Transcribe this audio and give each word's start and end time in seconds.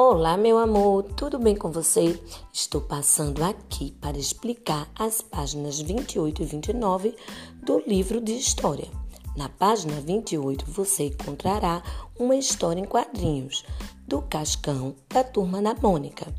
Olá, 0.00 0.36
meu 0.36 0.58
amor, 0.58 1.02
tudo 1.02 1.40
bem 1.40 1.56
com 1.56 1.72
você? 1.72 2.22
Estou 2.52 2.80
passando 2.80 3.42
aqui 3.42 3.90
para 4.00 4.16
explicar 4.16 4.88
as 4.94 5.20
páginas 5.20 5.80
28 5.80 6.40
e 6.40 6.44
29 6.44 7.16
do 7.60 7.82
livro 7.84 8.20
de 8.20 8.32
história. 8.32 8.86
Na 9.36 9.48
página 9.48 10.00
28 10.00 10.66
você 10.70 11.06
encontrará 11.06 11.82
uma 12.16 12.36
história 12.36 12.80
em 12.80 12.84
quadrinhos 12.84 13.64
do 14.06 14.22
Cascão 14.22 14.94
da 15.08 15.24
turma 15.24 15.60
da 15.60 15.74
Mônica. 15.74 16.32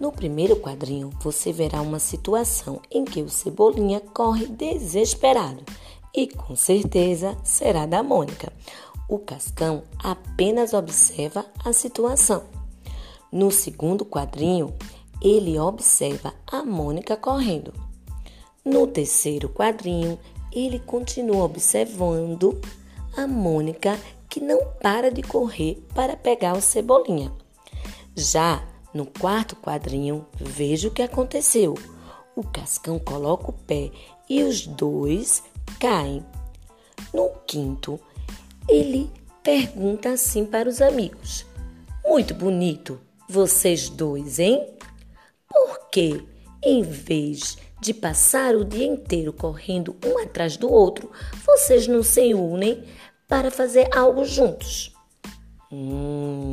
No 0.00 0.10
primeiro 0.10 0.56
quadrinho 0.56 1.10
você 1.20 1.52
verá 1.52 1.82
uma 1.82 1.98
situação 1.98 2.80
em 2.90 3.04
que 3.04 3.20
o 3.20 3.28
Cebolinha 3.28 4.00
corre 4.00 4.46
desesperado 4.46 5.62
e 6.16 6.26
com 6.26 6.56
certeza 6.56 7.36
será 7.44 7.84
da 7.84 8.02
Mônica. 8.02 8.50
O 9.10 9.18
Cascão 9.18 9.82
apenas 10.02 10.72
observa 10.72 11.44
a 11.62 11.70
situação. 11.74 12.61
No 13.32 13.50
segundo 13.50 14.04
quadrinho, 14.04 14.74
ele 15.18 15.58
observa 15.58 16.34
a 16.46 16.62
Mônica 16.62 17.16
correndo. 17.16 17.72
No 18.62 18.86
terceiro 18.86 19.48
quadrinho, 19.48 20.18
ele 20.52 20.78
continua 20.78 21.44
observando 21.44 22.60
a 23.16 23.26
Mônica 23.26 23.98
que 24.28 24.38
não 24.38 24.66
para 24.82 25.10
de 25.10 25.22
correr 25.22 25.82
para 25.94 26.14
pegar 26.14 26.54
o 26.54 26.60
Cebolinha. 26.60 27.32
Já 28.14 28.62
no 28.92 29.06
quarto 29.06 29.56
quadrinho, 29.56 30.26
veja 30.38 30.88
o 30.88 30.90
que 30.90 31.00
aconteceu. 31.00 31.74
O 32.36 32.42
Cascão 32.42 32.98
coloca 32.98 33.48
o 33.48 33.54
pé 33.54 33.90
e 34.28 34.42
os 34.42 34.66
dois 34.66 35.42
caem. 35.80 36.22
No 37.14 37.30
quinto, 37.46 37.98
ele 38.68 39.10
pergunta 39.42 40.10
assim 40.10 40.44
para 40.44 40.68
os 40.68 40.82
amigos: 40.82 41.46
Muito 42.04 42.34
bonito, 42.34 43.00
vocês 43.32 43.88
dois, 43.88 44.38
hein? 44.38 44.68
Por 45.48 45.88
que, 45.90 46.22
em 46.62 46.82
vez 46.82 47.56
de 47.80 47.94
passar 47.94 48.54
o 48.54 48.62
dia 48.62 48.84
inteiro 48.86 49.32
correndo 49.32 49.96
um 50.04 50.18
atrás 50.18 50.58
do 50.58 50.70
outro, 50.70 51.10
vocês 51.46 51.88
não 51.88 52.02
se 52.02 52.34
unem 52.34 52.84
para 53.26 53.50
fazer 53.50 53.88
algo 53.96 54.22
juntos? 54.26 54.94
Hum, 55.72 56.52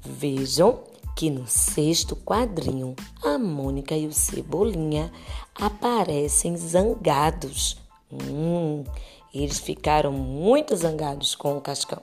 vejam 0.00 0.84
que 1.14 1.28
no 1.28 1.46
sexto 1.46 2.16
quadrinho 2.16 2.96
a 3.22 3.36
Mônica 3.36 3.94
e 3.94 4.06
o 4.06 4.12
Cebolinha 4.12 5.12
aparecem 5.54 6.56
zangados. 6.56 7.76
Hum, 8.10 8.84
eles 9.34 9.58
ficaram 9.58 10.12
muito 10.12 10.74
zangados 10.74 11.34
com 11.34 11.58
o 11.58 11.60
Cascão. 11.60 12.02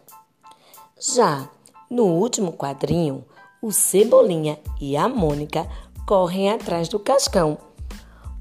Já 0.99 1.49
no 1.89 2.05
último 2.05 2.53
quadrinho, 2.53 3.25
o 3.61 3.71
Cebolinha 3.71 4.57
e 4.79 4.97
a 4.97 5.07
Mônica 5.07 5.67
correm 6.07 6.49
atrás 6.49 6.89
do 6.89 6.99
Cascão. 6.99 7.57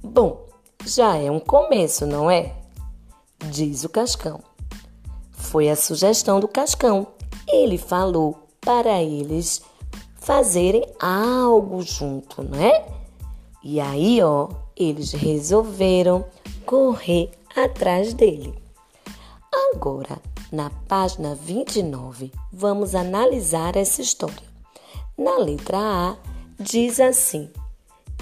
Bom, 0.02 0.46
já 0.84 1.16
é 1.16 1.30
um 1.30 1.38
começo, 1.38 2.06
não 2.06 2.30
é? 2.30 2.54
Diz 3.50 3.84
o 3.84 3.88
Cascão. 3.88 4.41
Foi 5.30 5.68
a 5.68 5.76
sugestão 5.76 6.41
do 6.41 6.48
Cascão. 6.48 7.06
Ele 7.46 7.76
falou 7.76 8.48
para 8.60 9.02
eles 9.02 9.62
fazerem 10.16 10.86
algo 10.98 11.82
junto, 11.82 12.42
não 12.42 12.58
é? 12.58 12.86
E 13.62 13.78
aí, 13.78 14.22
ó, 14.22 14.48
eles 14.76 15.12
resolveram 15.12 16.24
correr 16.64 17.30
atrás 17.54 18.14
dele. 18.14 18.54
Agora, 19.74 20.18
na 20.50 20.70
página 20.88 21.34
29, 21.34 22.32
vamos 22.52 22.94
analisar 22.94 23.76
essa 23.76 24.00
história. 24.00 24.50
Na 25.20 25.36
letra 25.36 25.76
A, 25.76 26.16
diz 26.58 26.98
assim: 26.98 27.50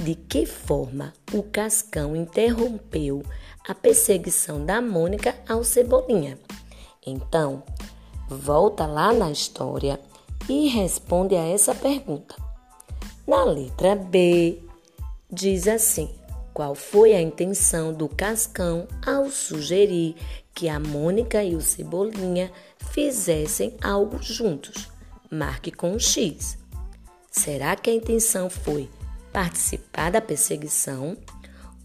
De 0.02 0.16
que 0.16 0.44
forma 0.44 1.12
o 1.32 1.44
Cascão 1.44 2.16
interrompeu 2.16 3.22
a 3.68 3.72
perseguição 3.72 4.66
da 4.66 4.82
Mônica 4.82 5.32
ao 5.48 5.62
Cebolinha? 5.62 6.36
Então, 7.06 7.62
volta 8.28 8.84
lá 8.84 9.12
na 9.12 9.30
história 9.30 10.00
e 10.48 10.66
responde 10.66 11.36
a 11.36 11.44
essa 11.44 11.72
pergunta. 11.72 12.34
Na 13.24 13.44
letra 13.44 13.94
B, 13.94 14.60
diz 15.30 15.68
assim: 15.68 16.10
Qual 16.52 16.74
foi 16.74 17.14
a 17.14 17.22
intenção 17.22 17.94
do 17.94 18.08
Cascão 18.08 18.88
ao 19.06 19.30
sugerir 19.30 20.16
que 20.52 20.68
a 20.68 20.80
Mônica 20.80 21.44
e 21.44 21.54
o 21.54 21.60
Cebolinha 21.60 22.50
fizessem 22.90 23.76
algo 23.80 24.20
juntos? 24.20 24.88
Marque 25.30 25.70
com 25.70 25.92
um 25.92 25.98
X. 26.00 26.58
Será 27.38 27.76
que 27.76 27.88
a 27.88 27.94
intenção 27.94 28.50
foi 28.50 28.90
participar 29.32 30.10
da 30.10 30.20
perseguição 30.20 31.16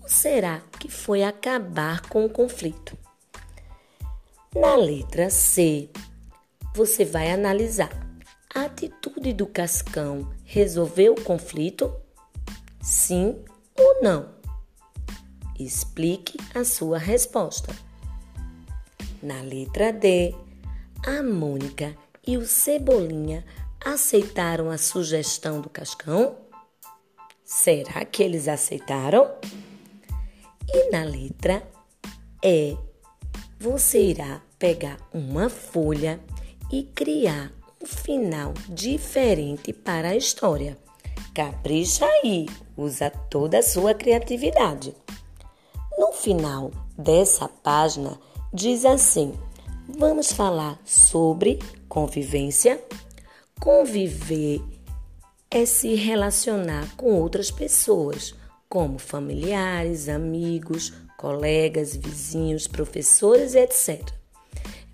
ou 0.01 0.09
será 0.09 0.63
que 0.79 0.89
foi 0.89 1.23
acabar 1.23 2.01
com 2.09 2.25
o 2.25 2.29
conflito? 2.29 2.97
Na 4.55 4.75
letra 4.75 5.29
C, 5.29 5.91
você 6.73 7.05
vai 7.05 7.31
analisar. 7.31 7.91
A 8.53 8.61
atitude 8.61 9.31
do 9.31 9.45
Cascão 9.45 10.27
resolveu 10.43 11.13
o 11.13 11.21
conflito? 11.21 11.93
Sim 12.81 13.37
ou 13.77 14.01
não? 14.01 14.33
Explique 15.59 16.35
a 16.55 16.65
sua 16.65 16.97
resposta. 16.97 17.71
Na 19.21 19.39
letra 19.41 19.93
D, 19.93 20.33
a 21.05 21.21
Mônica 21.21 21.95
e 22.25 22.37
o 22.37 22.45
Cebolinha 22.47 23.45
aceitaram 23.85 24.69
a 24.69 24.77
sugestão 24.77 25.61
do 25.61 25.69
Cascão? 25.69 26.35
Será 27.43 28.05
que 28.05 28.23
eles 28.23 28.47
aceitaram? 28.47 29.29
E 30.67 30.89
na 30.89 31.03
letra 31.03 31.61
E, 32.41 32.77
você 33.59 34.01
irá 34.01 34.41
pegar 34.57 34.97
uma 35.13 35.49
folha 35.49 36.19
e 36.71 36.83
criar 36.83 37.51
um 37.81 37.85
final 37.85 38.53
diferente 38.69 39.73
para 39.73 40.09
a 40.09 40.15
história. 40.15 40.77
Capricha 41.33 42.05
aí, 42.05 42.47
usa 42.77 43.09
toda 43.09 43.59
a 43.59 43.63
sua 43.63 43.93
criatividade. 43.93 44.95
No 45.97 46.11
final 46.11 46.71
dessa 46.97 47.47
página, 47.47 48.19
diz 48.53 48.85
assim: 48.85 49.33
vamos 49.87 50.31
falar 50.31 50.79
sobre 50.85 51.59
convivência 51.87 52.81
Conviver 53.59 54.61
é 55.49 55.65
se 55.65 55.95
relacionar 55.95 56.95
com 56.95 57.13
outras 57.13 57.51
pessoas, 57.51 58.35
como 58.67 58.97
familiares, 58.97 60.09
amigos, 60.09 60.91
colegas, 61.17 61.95
vizinhos, 61.95 62.67
professores, 62.67 63.55
etc. 63.55 64.01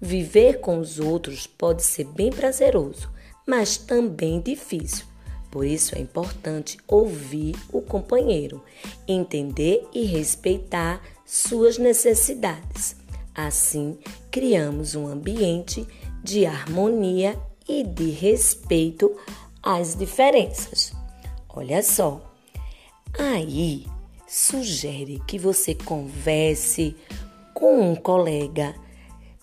Viver 0.02 0.60
com 0.60 0.80
os 0.80 1.00
outros 1.00 1.48
pode 1.48 1.84
ser 1.84 2.06
bem 2.06 2.30
prazeroso, 2.30 3.10
mas 3.48 3.78
também 3.78 4.40
difícil. 4.40 5.06
Por 5.50 5.66
isso 5.66 5.96
é 5.96 6.00
importante 6.00 6.78
ouvir 6.88 7.56
o 7.72 7.82
companheiro, 7.82 8.64
entender 9.08 9.88
e 9.94 10.06
respeitar 10.06 11.02
suas 11.26 11.78
necessidades. 11.78 12.96
Assim, 13.34 13.98
criamos 14.30 14.94
um 14.94 15.08
ambiente 15.08 15.88
de 16.24 16.46
harmonia 16.46 17.40
e 17.70 17.84
de 17.84 18.10
respeito 18.10 19.16
às 19.62 19.96
diferenças. 19.96 20.92
Olha 21.48 21.84
só, 21.84 22.20
aí 23.18 23.86
sugere 24.28 25.22
que 25.28 25.38
você 25.38 25.76
converse 25.76 26.96
com 27.54 27.92
um 27.92 27.96
colega 27.96 28.76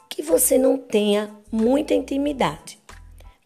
que 0.08 0.22
você 0.22 0.58
não 0.58 0.76
tenha 0.76 1.30
muita 1.52 1.94
intimidade 1.94 2.78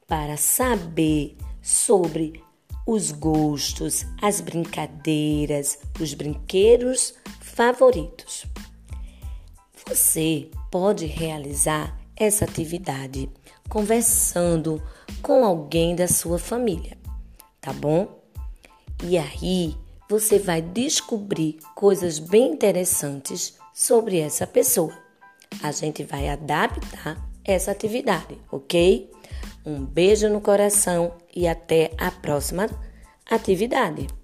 para 0.07 0.37
saber 0.37 1.37
sobre 1.61 2.43
os 2.87 3.13
gostos, 3.13 4.07
as 4.21 4.41
brincadeiras, 4.41 5.79
os 6.01 6.15
brinquedos 6.15 7.15
favoritos. 7.41 8.47
Você 9.87 10.49
pode 10.71 11.07
realizar 11.07 12.00
essa 12.21 12.45
atividade 12.45 13.31
conversando 13.67 14.83
com 15.23 15.43
alguém 15.43 15.97
da 15.97 16.07
sua 16.07 16.39
família, 16.39 16.99
tá 17.61 17.73
bom? 17.73 18.21
E 19.03 19.17
aí 19.17 19.75
você 20.09 20.39
vai 20.39 20.61
descobrir 20.61 21.59
coisas 21.75 22.19
bem 22.19 22.53
interessantes 22.53 23.55
sobre 23.73 24.19
essa 24.19 24.47
pessoa. 24.47 24.93
A 25.63 25.73
gente 25.73 26.05
vai 26.05 26.29
adaptar 26.29 27.27
essa 27.43 27.71
atividade, 27.71 28.39
ok? 28.53 29.11
Um 29.65 29.83
beijo 29.85 30.29
no 30.29 30.43
coração 30.43 31.15
e 31.35 31.49
até 31.49 31.91
a 31.97 32.11
próxima 32.11 32.69
atividade. 33.31 34.20